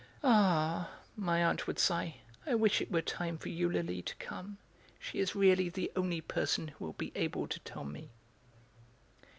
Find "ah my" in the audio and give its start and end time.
0.23-1.43